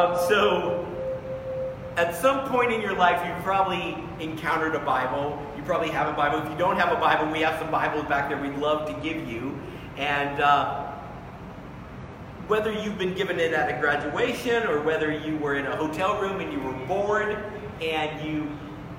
[0.00, 0.86] Um, so,
[1.98, 5.38] at some point in your life, you've probably encountered a Bible.
[5.58, 6.38] You probably have a Bible.
[6.38, 8.94] If you don't have a Bible, we have some Bibles back there we'd love to
[9.02, 9.60] give you.
[9.98, 10.92] And uh,
[12.46, 16.18] whether you've been given it at a graduation or whether you were in a hotel
[16.18, 17.36] room and you were bored
[17.82, 18.50] and you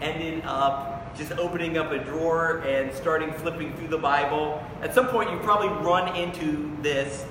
[0.01, 5.07] ended up just opening up a drawer and starting flipping through the Bible, at some
[5.07, 7.25] point you probably run into this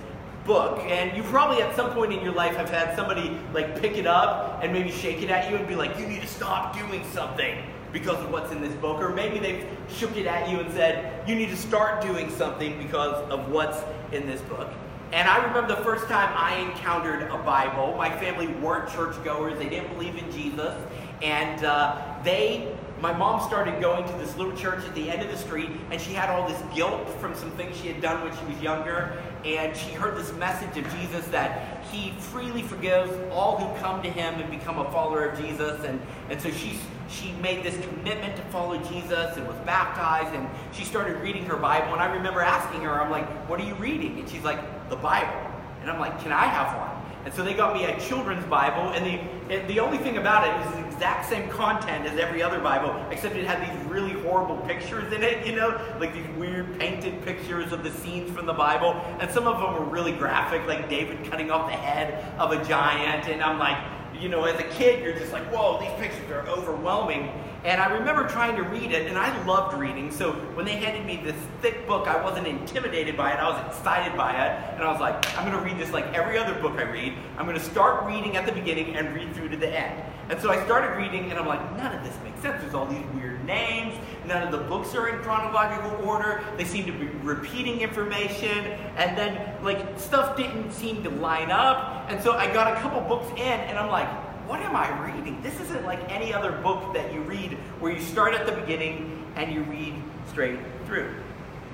[0.51, 3.97] book and you probably at some point in your life have had somebody like pick
[3.97, 6.77] it up and maybe shake it at you and be like you need to stop
[6.77, 7.57] doing something
[7.93, 9.01] because of what's in this book.
[9.01, 12.77] Or maybe they've shook it at you and said you need to start doing something
[12.83, 13.79] because of what's
[14.11, 14.69] in this book.
[15.13, 17.95] And i remember the first time i encountered a bible.
[17.97, 19.57] My family weren't churchgoers.
[19.57, 20.75] They didn't believe in jesus.
[21.23, 25.31] And uh, they my mom started going to this little church at the end of
[25.31, 28.37] the street, and she had all this guilt from some things she had done when
[28.37, 29.17] she was younger.
[29.45, 34.11] And she heard this message of Jesus that he freely forgives all who come to
[34.11, 35.83] him and become a follower of Jesus.
[35.85, 40.35] And, and so she, she made this commitment to follow Jesus and was baptized.
[40.35, 41.93] And she started reading her Bible.
[41.93, 44.19] And I remember asking her, I'm like, What are you reading?
[44.19, 45.51] And she's like, The Bible.
[45.81, 46.90] And I'm like, Can I have one?
[47.25, 50.49] And so they got me a children's Bible, and the, and the only thing about
[50.49, 54.13] it is the exact same content as every other Bible, except it had these really
[54.23, 58.47] horrible pictures in it, you know, like these weird painted pictures of the scenes from
[58.47, 58.93] the Bible.
[59.21, 62.65] And some of them were really graphic, like David cutting off the head of a
[62.65, 63.29] giant.
[63.29, 63.79] And I'm like,
[64.19, 67.31] you know, as a kid, you're just like, whoa, these pictures are overwhelming.
[67.63, 70.11] And I remember trying to read it, and I loved reading.
[70.11, 73.37] So when they handed me this thick book, I wasn't intimidated by it.
[73.39, 74.75] I was excited by it.
[74.75, 77.13] And I was like, I'm going to read this like every other book I read.
[77.37, 80.03] I'm going to start reading at the beginning and read through to the end.
[80.31, 82.63] And so I started reading, and I'm like, none of this makes sense.
[82.63, 83.95] There's all these weird names.
[84.27, 86.43] None of the books are in chronological order.
[86.57, 88.65] They seem to be repeating information.
[88.97, 92.07] And then, like, stuff didn't seem to line up.
[92.09, 94.09] And so I got a couple books in, and I'm like,
[94.51, 95.41] what am I reading?
[95.43, 99.25] This isn't like any other book that you read where you start at the beginning
[99.37, 99.95] and you read
[100.27, 101.15] straight through.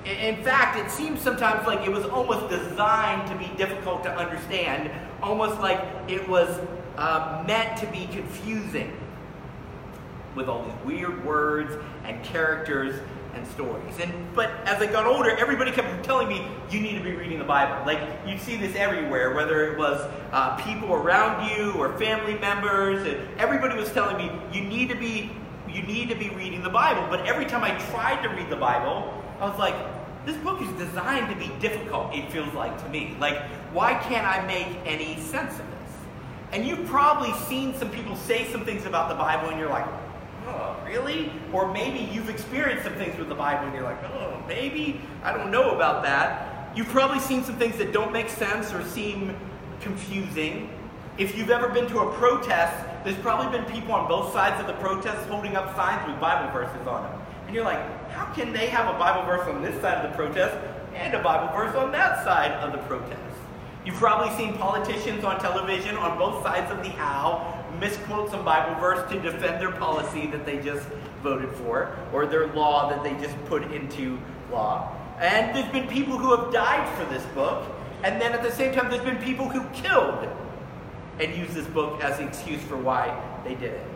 [0.05, 4.91] In fact, it seems sometimes like it was almost designed to be difficult to understand,
[5.23, 6.59] almost like it was
[6.97, 8.95] uh, meant to be confusing
[10.35, 13.01] with all these weird words and characters
[13.37, 13.99] and stories.
[13.99, 17.39] And but as I got older, everybody kept telling me you need to be reading
[17.39, 17.85] the Bible.
[17.85, 23.07] Like you'd see this everywhere, whether it was uh, people around you or family members.
[23.07, 25.31] And everybody was telling me you need to be
[25.69, 27.05] you need to be reading the Bible.
[27.09, 29.75] But every time I tried to read the Bible, I was like,
[30.25, 32.13] this book is designed to be difficult.
[32.15, 33.15] It feels like to me.
[33.19, 33.41] Like
[33.73, 35.95] why can't I make any sense of this?
[36.51, 39.85] And you've probably seen some people say some things about the Bible, and you're like,
[40.85, 41.31] really?
[41.53, 45.33] Or maybe you've experienced some things with the Bible and you're like, oh, maybe, I
[45.33, 46.75] don't know about that.
[46.75, 49.35] You've probably seen some things that don't make sense or seem
[49.81, 50.69] confusing.
[51.17, 54.67] If you've ever been to a protest, there's probably been people on both sides of
[54.67, 57.21] the protest holding up signs with Bible verses on them.
[57.47, 60.15] And you're like, how can they have a Bible verse on this side of the
[60.15, 60.55] protest
[60.93, 63.21] and a Bible verse on that side of the protest?
[63.85, 68.79] You've probably seen politicians on television on both sides of the aisle misquote some Bible
[68.79, 70.87] verse to defend their policy that they just
[71.23, 74.19] voted for or their law that they just put into
[74.51, 74.95] law.
[75.19, 77.63] And there's been people who have died for this book,
[78.03, 80.27] and then at the same time, there's been people who killed
[81.19, 83.87] and used this book as an excuse for why they did it.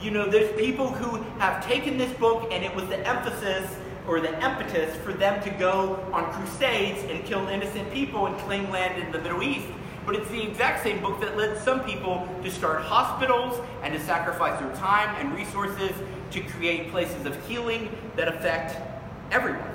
[0.00, 3.70] You know, there's people who have taken this book and it was the emphasis
[4.08, 8.68] or the impetus for them to go on crusades and kill innocent people and claim
[8.70, 9.66] land in the Middle East
[10.06, 14.00] but it's the exact same book that led some people to start hospitals and to
[14.00, 15.92] sacrifice their time and resources
[16.30, 18.76] to create places of healing that affect
[19.30, 19.70] everyone.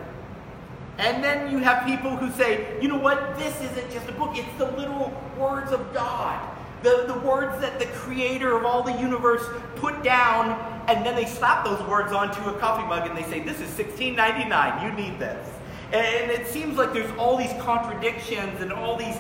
[0.98, 4.32] And then you have people who say, you know what, this isn't just a book,
[4.34, 6.46] it's the literal words of God.
[6.84, 9.44] The, the words that the creator of all the universe
[9.76, 10.52] put down,
[10.88, 13.70] and then they slap those words onto a coffee mug and they say, This is
[13.72, 15.50] $16.99, you need this.
[15.92, 19.16] And it seems like there's all these contradictions and all these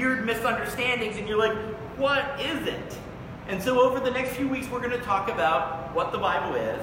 [0.00, 1.56] weird misunderstandings, and you're like,
[1.98, 2.98] what is it?
[3.48, 6.56] And so, over the next few weeks, we're going to talk about what the Bible
[6.56, 6.82] is,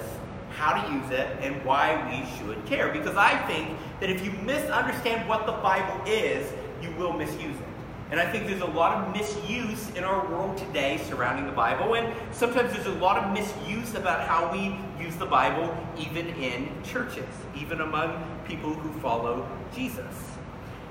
[0.52, 2.92] how to use it, and why we should care.
[2.92, 6.52] Because I think that if you misunderstand what the Bible is,
[6.82, 7.64] you will misuse it.
[8.12, 11.96] And I think there's a lot of misuse in our world today surrounding the Bible,
[11.96, 16.70] and sometimes there's a lot of misuse about how we use the Bible, even in
[16.84, 17.26] churches,
[17.56, 20.37] even among people who follow Jesus.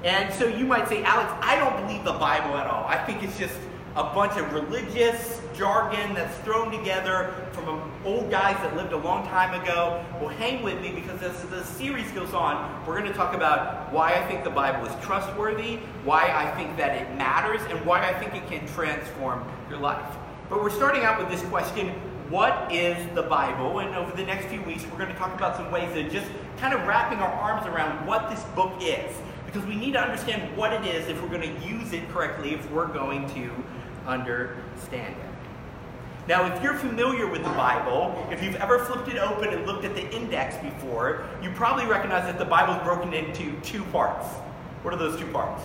[0.04, 2.84] And so you might say, Alex, I don't believe the Bible at all.
[2.86, 3.56] I think it's just
[3.96, 8.96] a bunch of religious jargon that's thrown together from um, old guys that lived a
[8.96, 10.04] long time ago.
[10.20, 13.90] Well, hang with me because as the series goes on, we're going to talk about
[13.92, 18.06] why I think the Bible is trustworthy, why I think that it matters, and why
[18.06, 20.14] I think it can transform your life.
[20.50, 21.94] But we're starting out with this question
[22.28, 23.78] what is the Bible?
[23.78, 26.26] And over the next few weeks, we're going to talk about some ways of just
[26.58, 29.16] kind of wrapping our arms around what this book is.
[29.56, 32.52] Because we need to understand what it is if we're going to use it correctly,
[32.52, 33.50] if we're going to
[34.06, 36.28] understand it.
[36.28, 39.86] Now, if you're familiar with the Bible, if you've ever flipped it open and looked
[39.86, 44.26] at the index before, you probably recognize that the Bible is broken into two parts.
[44.82, 45.62] What are those two parts?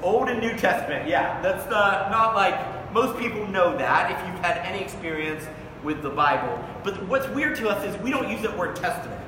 [0.00, 1.42] Old and New Testament, yeah.
[1.42, 5.44] That's the, not like most people know that if you've had any experience
[5.82, 6.64] with the Bible.
[6.84, 9.23] But what's weird to us is we don't use that word testament.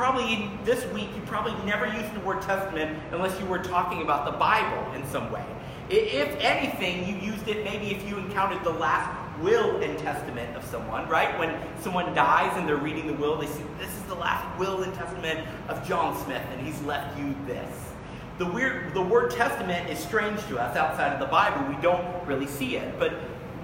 [0.00, 4.24] Probably this week, you probably never used the word testament unless you were talking about
[4.24, 5.44] the Bible in some way.
[5.90, 10.64] If anything, you used it maybe if you encountered the last will and testament of
[10.64, 11.38] someone, right?
[11.38, 14.84] When someone dies and they're reading the will, they see this is the last will
[14.84, 17.92] and testament of John Smith, and he's left you this.
[18.38, 21.68] The weird, the word testament is strange to us outside of the Bible.
[21.68, 23.12] We don't really see it, but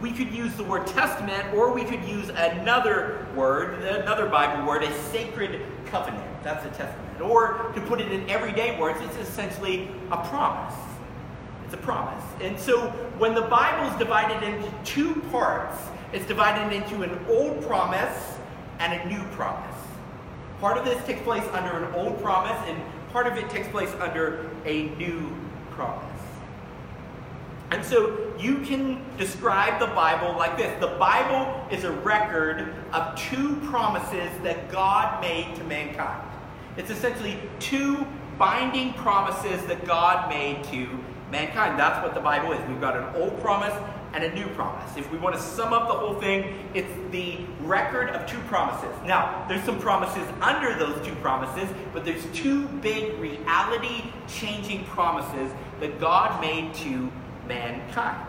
[0.03, 4.83] we could use the word testament, or we could use another word, another Bible word,
[4.83, 6.25] a sacred covenant.
[6.43, 7.21] That's a testament.
[7.21, 10.75] Or to put it in everyday words, it's essentially a promise.
[11.65, 12.25] It's a promise.
[12.41, 12.88] And so
[13.19, 15.79] when the Bible is divided into two parts,
[16.12, 18.35] it's divided into an old promise
[18.79, 19.77] and a new promise.
[20.61, 22.81] Part of this takes place under an old promise, and
[23.12, 25.35] part of it takes place under a new
[25.71, 26.16] promise.
[27.71, 33.17] And so you can describe the Bible like this The Bible is a record of
[33.19, 36.23] two promises that God made to mankind.
[36.77, 38.07] It's essentially two
[38.39, 40.87] binding promises that God made to
[41.31, 41.79] mankind.
[41.79, 42.69] That's what the Bible is.
[42.69, 43.73] We've got an old promise
[44.12, 44.97] and a new promise.
[44.97, 48.95] If we want to sum up the whole thing, it's the record of two promises.
[49.05, 55.51] Now, there's some promises under those two promises, but there's two big reality changing promises
[55.81, 57.11] that God made to
[57.47, 58.27] mankind.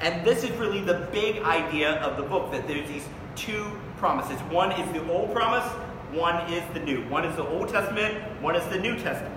[0.00, 3.06] And this is really the big idea of the book that there's these
[3.36, 4.38] two promises.
[4.50, 5.64] One is the old promise,
[6.12, 7.02] one is the new.
[7.08, 9.34] One is the Old Testament, one is the New Testament.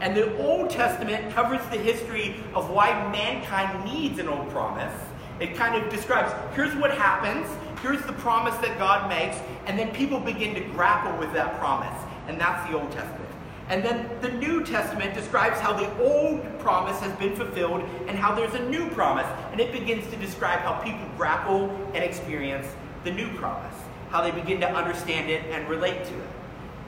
[0.00, 4.92] And the Old Testament covers the history of why mankind needs an old promise.
[5.40, 7.46] It kind of describes here's what happens,
[7.80, 9.36] here's the promise that God makes,
[9.66, 11.98] and then people begin to grapple with that promise.
[12.28, 13.29] And that's the Old Testament.
[13.70, 18.34] And then the New Testament describes how the old promise has been fulfilled and how
[18.34, 19.26] there's a new promise.
[19.52, 22.66] And it begins to describe how people grapple and experience
[23.04, 23.74] the new promise,
[24.10, 26.28] how they begin to understand it and relate to it.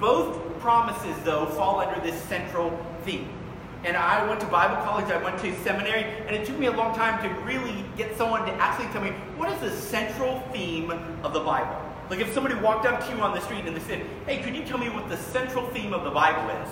[0.01, 3.29] Both promises, though, fall under this central theme.
[3.85, 6.73] And I went to Bible college, I went to seminary, and it took me a
[6.73, 10.91] long time to really get someone to actually tell me what is the central theme
[11.23, 11.92] of the Bible.
[12.13, 14.55] Like if somebody walked up to you on the street and they said, Hey, could
[14.55, 16.69] you tell me what the central theme of the Bible is?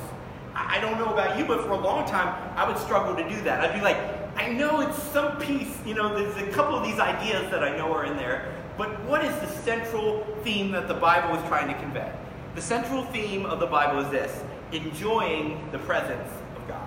[0.54, 2.28] I don't know about you, but for a long time,
[2.58, 3.60] I would struggle to do that.
[3.60, 3.96] I'd be like,
[4.36, 7.74] I know it's some piece, you know, there's a couple of these ideas that I
[7.74, 11.68] know are in there, but what is the central theme that the Bible is trying
[11.68, 12.12] to convey?
[12.54, 16.86] The central theme of the Bible is this enjoying the presence of God.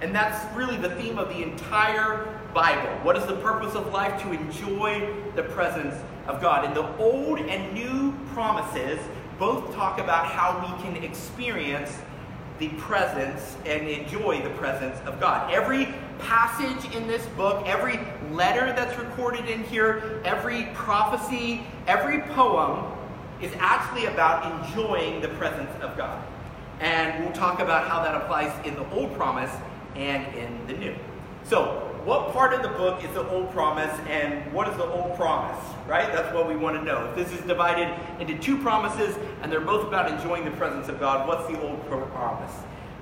[0.00, 2.88] And that's really the theme of the entire Bible.
[3.02, 4.22] What is the purpose of life?
[4.22, 5.94] To enjoy the presence
[6.28, 6.64] of God.
[6.64, 9.00] And the old and new promises
[9.38, 11.98] both talk about how we can experience
[12.58, 15.52] the presence and enjoy the presence of God.
[15.52, 15.88] Every
[16.18, 18.00] passage in this book, every
[18.32, 22.92] letter that's recorded in here, every prophecy, every poem
[23.40, 26.22] is actually about enjoying the presence of God.
[26.80, 29.50] And we'll talk about how that applies in the Old Promise
[29.94, 30.94] and in the New.
[31.44, 35.14] So, what part of the book is the Old Promise and what is the Old
[35.14, 35.62] Promise?
[35.86, 36.10] Right?
[36.10, 37.04] That's what we want to know.
[37.10, 40.98] If this is divided into two promises and they're both about enjoying the presence of
[40.98, 42.50] God, what's the Old Promise?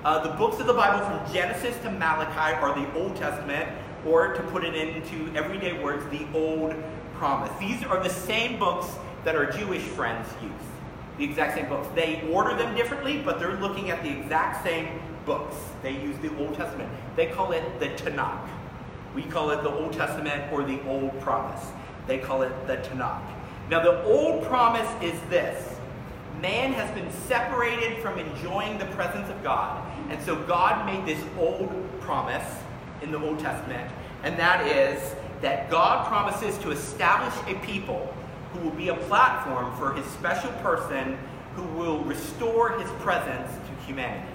[0.03, 3.69] Uh, the books of the Bible from Genesis to Malachi are the Old Testament,
[4.05, 6.75] or to put it into everyday words, the Old
[7.13, 7.57] Promise.
[7.61, 8.89] These are the same books
[9.23, 10.51] that our Jewish friends use.
[11.17, 11.87] The exact same books.
[11.95, 15.55] They order them differently, but they're looking at the exact same books.
[15.81, 16.91] They use the Old Testament.
[17.15, 18.49] They call it the Tanakh.
[19.15, 21.65] We call it the Old Testament or the Old Promise.
[22.07, 23.21] They call it the Tanakh.
[23.69, 25.77] Now, the Old Promise is this
[26.41, 29.83] man has been separated from enjoying the presence of God.
[30.09, 31.69] And so God made this old
[32.01, 32.45] promise
[33.01, 33.91] in the Old Testament,
[34.23, 38.13] and that is that God promises to establish a people
[38.53, 41.17] who will be a platform for his special person
[41.55, 44.33] who will restore his presence to humanity.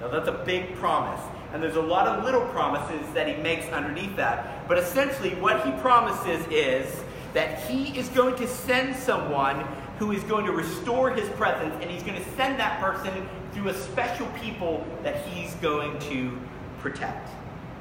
[0.00, 1.20] Now, that's a big promise.
[1.52, 4.66] And there's a lot of little promises that he makes underneath that.
[4.68, 7.02] But essentially, what he promises is
[7.34, 9.66] that he is going to send someone
[9.98, 13.68] who is going to restore his presence, and he's going to send that person through
[13.68, 16.36] a special people that he's going to
[16.80, 17.28] protect.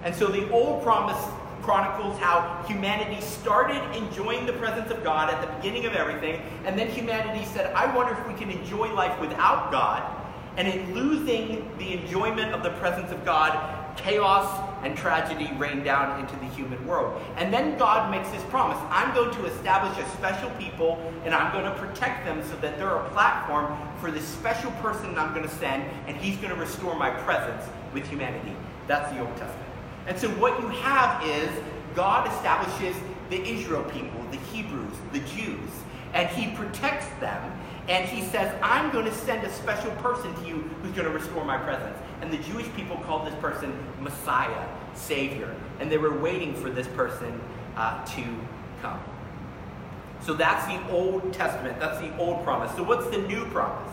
[0.04, 1.18] And so the old promise
[1.62, 6.78] chronicles how humanity started enjoying the presence of God at the beginning of everything, and
[6.78, 10.21] then humanity said, I wonder if we can enjoy life without God.
[10.58, 16.20] And in losing the enjoyment of the presence of God, chaos and tragedy rain down
[16.20, 17.22] into the human world.
[17.38, 21.52] And then God makes this promise I'm going to establish a special people and I'm
[21.52, 25.48] going to protect them so that they're a platform for this special person I'm going
[25.48, 28.56] to send, and he's going to restore my presence with humanity.
[28.88, 29.70] That's the Old Testament.
[30.08, 31.50] And so what you have is
[31.96, 32.96] God establishes
[33.30, 35.70] the Israel people, the Hebrews, the Jews,
[36.14, 37.52] and he protects them.
[37.92, 41.14] And he says, I'm going to send a special person to you who's going to
[41.14, 41.98] restore my presence.
[42.22, 45.54] And the Jewish people called this person Messiah, Savior.
[45.82, 47.42] And they were waiting for this person
[47.76, 48.24] uh, to
[48.82, 48.98] come.
[50.22, 51.82] So that's the Old Testament.
[51.82, 52.74] That's the old promise.
[52.78, 53.92] So what's the new promise?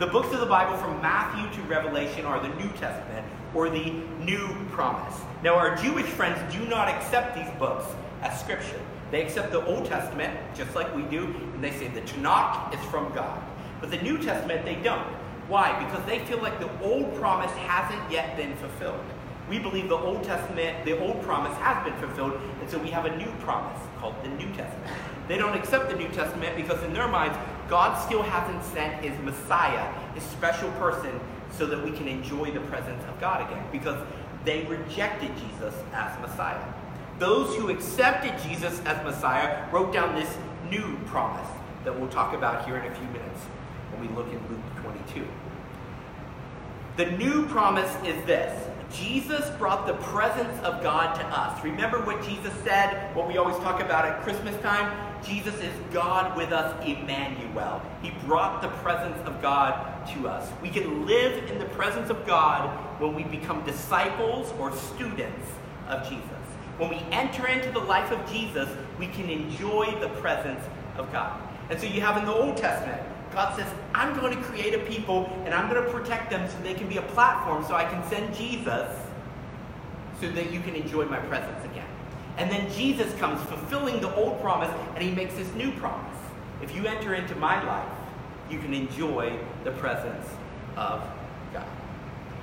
[0.00, 3.92] The books of the Bible from Matthew to Revelation are the New Testament or the
[4.18, 5.14] new promise.
[5.44, 7.86] Now, our Jewish friends do not accept these books
[8.20, 8.80] as scripture.
[9.10, 12.90] They accept the Old Testament, just like we do, and they say the Tanakh is
[12.90, 13.42] from God.
[13.80, 15.06] But the New Testament, they don't.
[15.48, 15.82] Why?
[15.84, 19.02] Because they feel like the old promise hasn't yet been fulfilled.
[19.48, 23.06] We believe the Old Testament, the old promise has been fulfilled, and so we have
[23.06, 24.92] a new promise called the New Testament.
[25.26, 27.36] They don't accept the New Testament because in their minds,
[27.66, 31.18] God still hasn't sent his Messiah, his special person,
[31.50, 33.98] so that we can enjoy the presence of God again, because
[34.44, 36.60] they rejected Jesus as Messiah.
[37.18, 40.36] Those who accepted Jesus as Messiah wrote down this
[40.70, 41.48] new promise
[41.84, 43.40] that we'll talk about here in a few minutes
[43.90, 45.26] when we look in Luke 22.
[46.96, 51.62] The new promise is this Jesus brought the presence of God to us.
[51.62, 54.96] Remember what Jesus said, what we always talk about at Christmas time?
[55.22, 57.82] Jesus is God with us, Emmanuel.
[58.02, 60.50] He brought the presence of God to us.
[60.62, 62.68] We can live in the presence of God
[63.00, 65.50] when we become disciples or students
[65.88, 66.37] of Jesus.
[66.78, 68.68] When we enter into the life of Jesus,
[69.00, 70.64] we can enjoy the presence
[70.96, 71.40] of God.
[71.70, 74.78] And so you have in the Old Testament, God says, I'm going to create a
[74.78, 77.84] people and I'm going to protect them so they can be a platform so I
[77.84, 78.88] can send Jesus
[80.20, 81.86] so that you can enjoy my presence again.
[82.36, 86.16] And then Jesus comes fulfilling the old promise and he makes this new promise.
[86.62, 87.92] If you enter into my life,
[88.48, 90.26] you can enjoy the presence
[90.76, 91.02] of.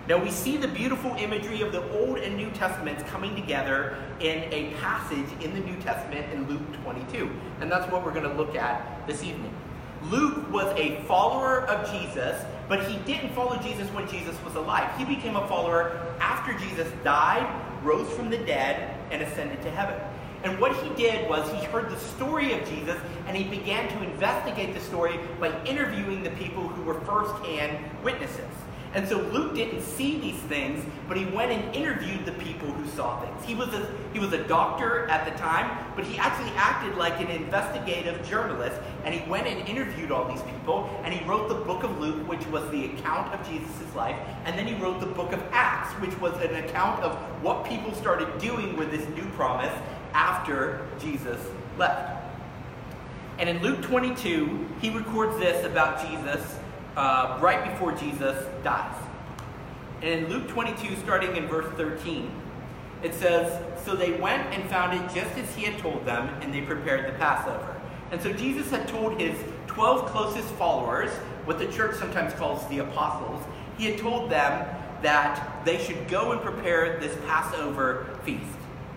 [0.08, 4.44] Now we see the beautiful imagery of the Old and New Testaments coming together in
[4.54, 7.28] a passage in the New Testament in Luke 22.
[7.60, 9.52] And that's what we're going to look at this evening.
[10.12, 14.96] Luke was a follower of Jesus, but he didn't follow Jesus when Jesus was alive.
[15.00, 17.48] He became a follower after Jesus died,
[17.84, 20.00] rose from the dead, and ascended to heaven.
[20.44, 24.04] And what he did was he heard the story of Jesus and he began to
[24.04, 28.46] investigate the story by interviewing the people who were firsthand witnesses.
[28.96, 32.88] And so Luke didn't see these things, but he went and interviewed the people who
[32.88, 33.44] saw things.
[33.44, 37.20] He was a, he was a doctor at the time, but he actually acted like
[37.20, 41.56] an investigative journalist, and he went and interviewed all these people, and he wrote the
[41.56, 45.08] book of Luke, which was the account of Jesus' life, and then he wrote the
[45.08, 49.26] book of Acts, which was an account of what people started doing with this new
[49.32, 49.74] promise
[50.14, 51.46] after Jesus
[51.78, 52.24] left.
[53.40, 56.60] And in Luke 22, he records this about Jesus
[56.96, 58.96] uh, right before Jesus dies.
[60.02, 62.30] And in Luke 22, starting in verse 13,
[63.04, 66.54] it says, So they went and found it just as he had told them, and
[66.54, 67.76] they prepared the Passover.
[68.12, 69.38] And so Jesus had told his
[69.68, 71.12] 12 closest followers,
[71.46, 73.44] what the church sometimes calls the apostles,
[73.78, 74.66] he had told them
[75.02, 78.44] that they should go and prepare this Passover feast.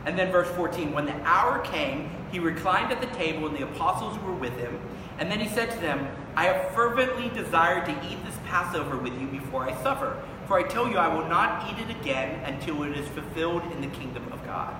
[0.05, 3.64] And then verse 14, when the hour came, he reclined at the table, and the
[3.64, 4.78] apostles were with him.
[5.19, 9.19] And then he said to them, I have fervently desired to eat this Passover with
[9.21, 10.17] you before I suffer.
[10.47, 13.81] For I tell you, I will not eat it again until it is fulfilled in
[13.81, 14.75] the kingdom of God.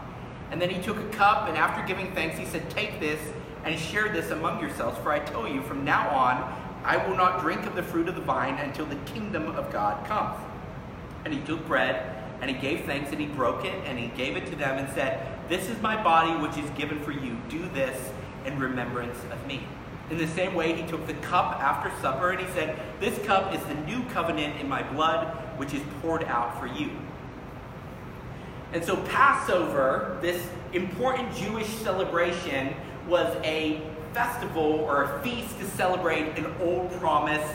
[0.51, 3.21] And then he took a cup, and after giving thanks, he said, Take this
[3.65, 4.99] and share this among yourselves.
[4.99, 8.15] For I tell you, from now on, I will not drink of the fruit of
[8.15, 10.39] the vine until the kingdom of God comes.
[11.25, 14.37] And he took bread, and he gave thanks, and he broke it, and he gave
[14.37, 17.37] it to them, and said, This is my body, which is given for you.
[17.49, 18.11] Do this
[18.45, 19.67] in remembrance of me.
[20.11, 23.55] In the same way, he took the cup after supper and he said, This cup
[23.55, 25.27] is the new covenant in my blood,
[25.59, 26.91] which is poured out for you.
[28.73, 32.75] And so, Passover, this important Jewish celebration,
[33.07, 33.81] was a
[34.13, 37.49] festival or a feast to celebrate an old promise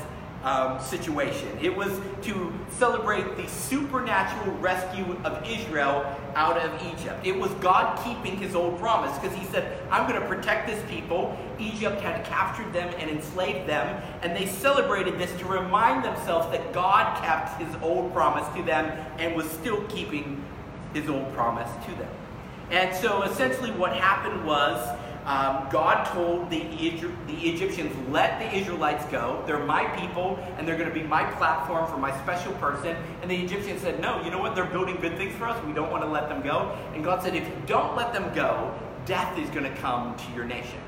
[0.43, 1.47] um, situation.
[1.61, 7.25] It was to celebrate the supernatural rescue of Israel out of Egypt.
[7.25, 10.83] It was God keeping his old promise because he said, I'm going to protect this
[10.89, 11.37] people.
[11.59, 16.73] Egypt had captured them and enslaved them, and they celebrated this to remind themselves that
[16.73, 18.85] God kept his old promise to them
[19.19, 20.43] and was still keeping
[20.93, 22.09] his old promise to them.
[22.71, 29.05] And so essentially, what happened was um, God told the, the Egyptians, let the Israelites
[29.05, 29.41] go.
[29.47, 32.97] They're my people, and they're going to be my platform for my special person.
[33.21, 34.53] And the Egyptians said, no, you know what?
[34.53, 35.63] They're building good things for us.
[35.65, 36.77] We don't want to let them go.
[36.93, 40.31] And God said, if you don't let them go, death is going to come to
[40.35, 40.79] your nation.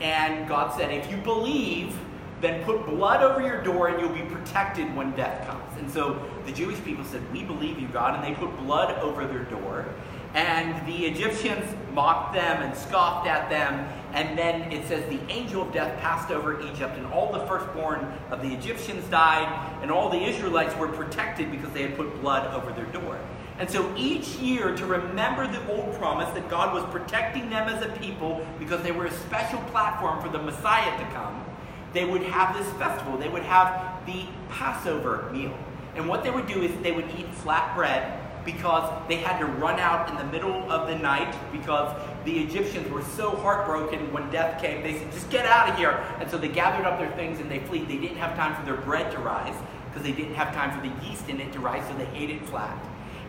[0.00, 1.96] And God said, if you believe,
[2.42, 5.78] then put blood over your door and you'll be protected when death comes.
[5.78, 8.16] And so the Jewish people said, We believe you, God.
[8.16, 9.86] And they put blood over their door.
[10.34, 13.86] And the Egyptians mocked them and scoffed at them.
[14.14, 18.12] And then it says the angel of death passed over Egypt, and all the firstborn
[18.30, 19.48] of the Egyptians died,
[19.82, 23.18] and all the Israelites were protected because they had put blood over their door.
[23.58, 27.84] And so each year, to remember the old promise that God was protecting them as
[27.84, 31.44] a people because they were a special platform for the Messiah to come,
[31.92, 33.18] they would have this festival.
[33.18, 35.56] They would have the Passover meal.
[35.94, 39.46] And what they would do is they would eat flat bread because they had to
[39.46, 41.94] run out in the middle of the night because
[42.24, 44.82] the Egyptians were so heartbroken when death came.
[44.82, 46.04] They said, just get out of here.
[46.20, 47.88] And so they gathered up their things and they fled.
[47.88, 49.54] They didn't have time for their bread to rise
[49.86, 52.30] because they didn't have time for the yeast in it to rise, so they ate
[52.30, 52.76] it flat.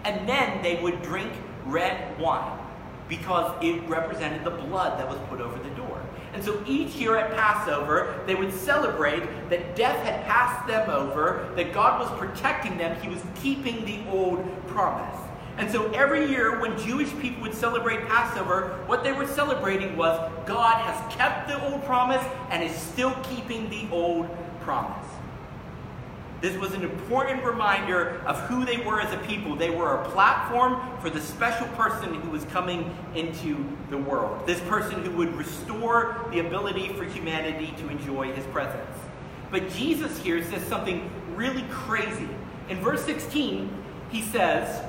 [0.05, 1.31] And then they would drink
[1.65, 2.59] red wine
[3.09, 5.82] because it represented the blood that was put over the door.
[6.33, 11.51] And so each year at Passover, they would celebrate that death had passed them over,
[11.55, 15.19] that God was protecting them, He was keeping the old promise.
[15.57, 20.31] And so every year when Jewish people would celebrate Passover, what they were celebrating was
[20.47, 24.27] God has kept the old promise and is still keeping the old
[24.61, 25.05] promise.
[26.43, 29.55] This was an important reminder of who they were as a people.
[29.55, 34.45] They were a platform for the special person who was coming into the world.
[34.45, 38.99] This person who would restore the ability for humanity to enjoy his presence.
[39.51, 42.27] But Jesus here says something really crazy.
[42.67, 43.71] In verse 16,
[44.11, 44.83] he says,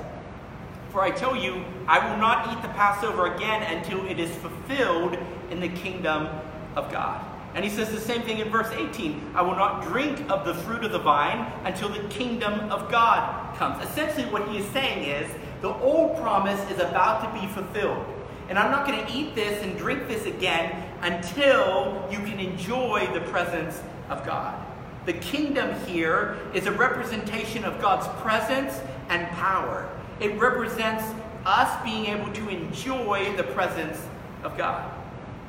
[0.89, 5.17] For I tell you, I will not eat the Passover again until it is fulfilled
[5.49, 6.27] in the kingdom
[6.75, 7.25] of God.
[7.55, 10.53] And he says the same thing in verse 18 I will not drink of the
[10.53, 13.83] fruit of the vine until the kingdom of God comes.
[13.83, 18.05] Essentially, what he is saying is the old promise is about to be fulfilled.
[18.49, 23.09] And I'm not going to eat this and drink this again until you can enjoy
[23.13, 24.63] the presence of God.
[25.05, 29.89] The kingdom here is a representation of God's presence and power.
[30.19, 31.03] It represents
[31.45, 33.99] us being able to enjoy the presence
[34.43, 34.91] of God.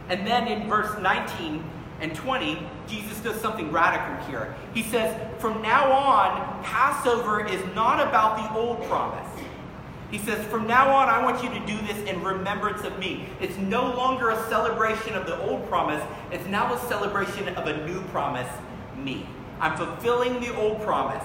[0.09, 1.64] And then in verse 19,
[2.00, 4.54] and 20, Jesus does something radical here.
[4.74, 9.26] He says, From now on, Passover is not about the old promise.
[10.11, 13.28] He says, From now on, I want you to do this in remembrance of me.
[13.40, 17.87] It's no longer a celebration of the old promise, it's now a celebration of a
[17.87, 18.48] new promise,
[18.96, 19.26] me.
[19.61, 21.24] I'm fulfilling the old promise.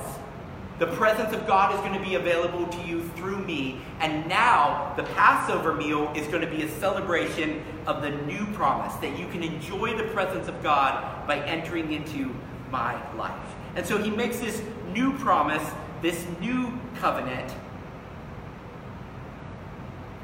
[0.82, 3.80] The presence of God is going to be available to you through me.
[4.00, 8.96] And now the Passover meal is going to be a celebration of the new promise
[8.96, 12.34] that you can enjoy the presence of God by entering into
[12.72, 13.54] my life.
[13.76, 15.62] And so he makes this new promise,
[16.02, 17.54] this new covenant.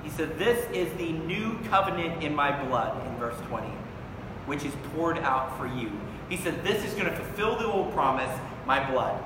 [0.02, 3.68] He said, This is the new covenant in my blood, in verse 20,
[4.48, 5.92] which is poured out for you.
[6.30, 9.24] He said, This is going to fulfill the old promise, my blood.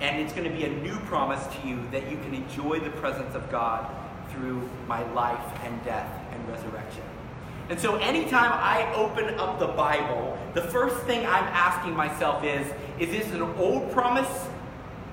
[0.00, 2.90] And it's going to be a new promise to you that you can enjoy the
[2.90, 3.88] presence of God
[4.30, 7.04] through my life and death and resurrection.
[7.70, 12.66] And so, anytime I open up the Bible, the first thing I'm asking myself is
[12.98, 14.46] is this an old promise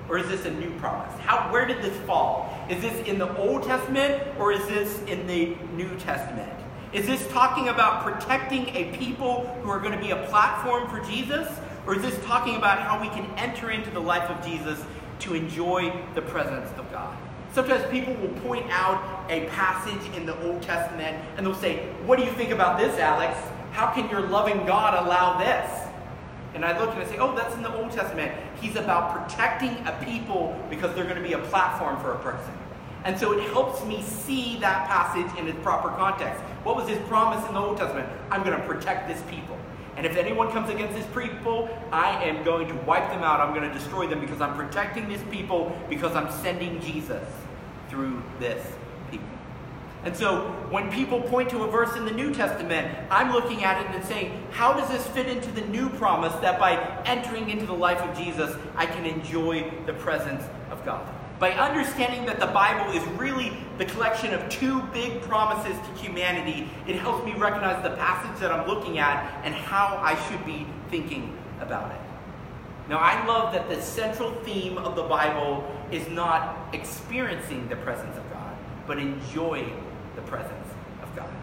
[0.08, 1.18] or is this a new promise?
[1.20, 2.54] How, where did this fall?
[2.68, 6.52] Is this in the Old Testament or is this in the New Testament?
[6.92, 11.00] Is this talking about protecting a people who are going to be a platform for
[11.08, 11.48] Jesus?
[11.86, 14.84] Or is this talking about how we can enter into the life of Jesus
[15.20, 17.16] to enjoy the presence of God?
[17.52, 22.18] Sometimes people will point out a passage in the Old Testament and they'll say, What
[22.18, 23.36] do you think about this, Alex?
[23.72, 25.88] How can your loving God allow this?
[26.54, 28.32] And I look and I say, Oh, that's in the Old Testament.
[28.60, 32.54] He's about protecting a people because they're going to be a platform for a person.
[33.04, 36.40] And so it helps me see that passage in its proper context.
[36.62, 38.08] What was his promise in the Old Testament?
[38.30, 39.58] I'm going to protect this people.
[39.96, 43.40] And if anyone comes against this people, I am going to wipe them out.
[43.40, 47.28] I'm going to destroy them because I'm protecting this people because I'm sending Jesus
[47.90, 48.66] through this
[49.10, 49.28] people.
[50.04, 53.84] And so when people point to a verse in the New Testament, I'm looking at
[53.84, 57.66] it and saying, how does this fit into the new promise that by entering into
[57.66, 61.06] the life of Jesus, I can enjoy the presence of God?
[61.42, 66.70] By understanding that the Bible is really the collection of two big promises to humanity,
[66.86, 70.68] it helps me recognize the passage that I'm looking at and how I should be
[70.88, 72.00] thinking about it.
[72.88, 78.16] Now, I love that the central theme of the Bible is not experiencing the presence
[78.16, 80.68] of God, but enjoying the presence
[81.02, 81.34] of God.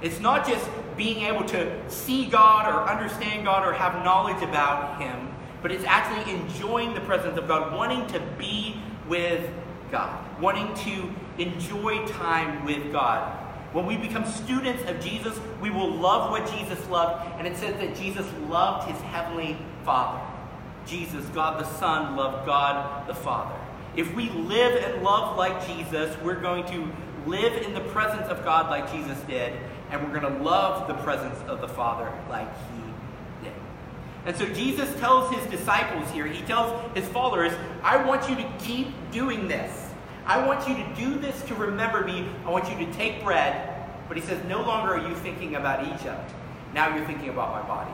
[0.00, 5.02] It's not just being able to see God or understand God or have knowledge about
[5.02, 5.28] Him,
[5.60, 9.50] but it's actually enjoying the presence of God, wanting to be with
[9.90, 13.40] God, wanting to enjoy time with God.
[13.72, 17.26] When we become students of Jesus, we will love what Jesus loved.
[17.38, 20.20] And it says that Jesus loved his heavenly Father.
[20.86, 23.58] Jesus, God the Son, loved God the Father.
[23.96, 26.88] If we live and love like Jesus, we're going to
[27.26, 29.52] live in the presence of God like Jesus did,
[29.90, 32.83] and we're going to love the presence of the Father like he.
[34.26, 38.52] And so Jesus tells his disciples here, he tells his followers, I want you to
[38.58, 39.90] keep doing this.
[40.26, 42.26] I want you to do this to remember me.
[42.46, 43.70] I want you to take bread.
[44.08, 46.30] But he says, no longer are you thinking about Egypt.
[46.72, 47.92] Now you're thinking about my body.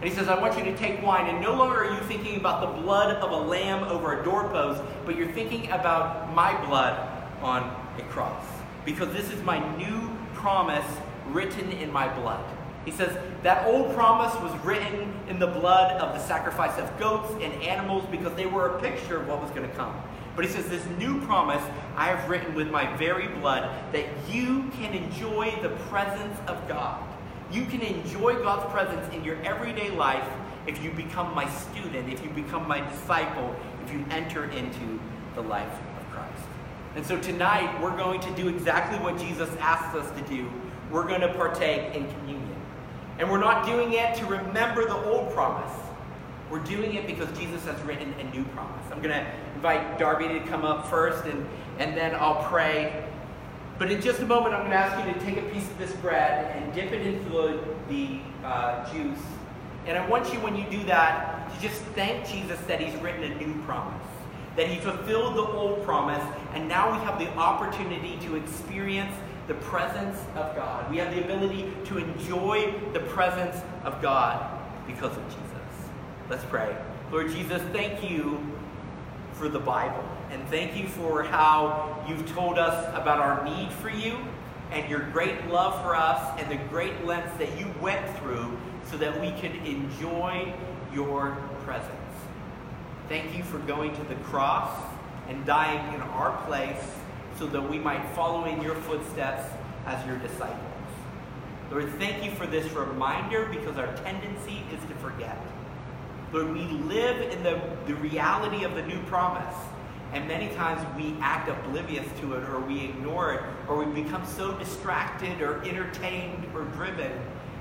[0.00, 2.36] And he says, I want you to take wine, and no longer are you thinking
[2.36, 7.08] about the blood of a lamb over a doorpost, but you're thinking about my blood
[7.42, 7.62] on
[7.98, 8.44] a cross.
[8.84, 10.86] Because this is my new promise
[11.30, 12.44] written in my blood.
[12.88, 17.30] He says, that old promise was written in the blood of the sacrifice of goats
[17.42, 19.94] and animals because they were a picture of what was going to come.
[20.34, 21.62] But he says, This new promise
[21.96, 27.06] I have written with my very blood that you can enjoy the presence of God.
[27.52, 30.26] You can enjoy God's presence in your everyday life
[30.66, 34.98] if you become my student, if you become my disciple, if you enter into
[35.34, 36.48] the life of Christ.
[36.96, 40.50] And so tonight, we're going to do exactly what Jesus asks us to do.
[40.90, 42.37] We're going to partake in communion.
[43.18, 45.72] And we're not doing it to remember the old promise.
[46.50, 48.84] We're doing it because Jesus has written a new promise.
[48.90, 51.46] I'm going to invite Darby to come up first, and,
[51.78, 53.04] and then I'll pray.
[53.78, 55.78] But in just a moment, I'm going to ask you to take a piece of
[55.78, 59.20] this bread and dip it into the, the uh, juice.
[59.86, 63.24] And I want you, when you do that, to just thank Jesus that He's written
[63.24, 64.06] a new promise,
[64.56, 66.22] that He fulfilled the old promise,
[66.54, 69.14] and now we have the opportunity to experience
[69.48, 70.90] the presence of God.
[70.90, 74.46] We have the ability to enjoy the presence of God
[74.86, 75.88] because of Jesus.
[76.28, 76.76] Let's pray.
[77.10, 78.38] Lord Jesus, thank you
[79.32, 80.04] for the Bible.
[80.30, 84.18] And thank you for how you've told us about our need for you
[84.70, 88.58] and your great love for us and the great lengths that you went through
[88.90, 90.52] so that we could enjoy
[90.92, 91.94] your presence.
[93.08, 94.70] Thank you for going to the cross
[95.28, 96.76] and dying in our place
[97.38, 99.50] so that we might follow in your footsteps
[99.86, 100.58] as your disciples.
[101.70, 105.38] Lord, thank you for this reminder because our tendency is to forget.
[106.32, 109.54] Lord, we live in the, the reality of the new promise.
[110.12, 114.24] And many times we act oblivious to it or we ignore it or we become
[114.24, 117.12] so distracted or entertained or driven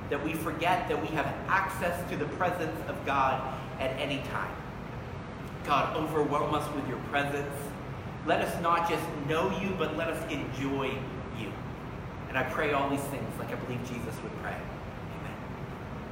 [0.10, 4.56] that we forget that we have access to the presence of God at any time.
[5.66, 7.54] God, overwhelm us with your presence.
[8.28, 10.92] Let us not just know you, but let us enjoy
[11.40, 11.50] you.
[12.28, 14.58] And I pray all these things like I believe Jesus would pray.